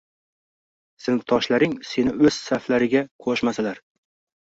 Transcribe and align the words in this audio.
sinfdoshlaring 1.03 1.77
seni 1.91 2.17
o‘z 2.25 2.35
saflariga 2.49 3.07
qo‘shmasalar 3.29 3.89